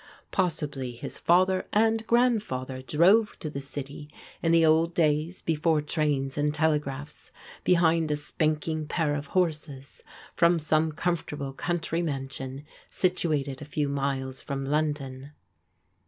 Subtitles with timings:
[0.31, 4.09] Pos sibly his father and grandfather drove to the city,
[4.41, 7.29] in the old days before trains and telegraphs,
[7.63, 10.01] behind a spanking pair of horses,
[10.33, 15.33] from some comfortable cotmtry mansion situated a few miles from London.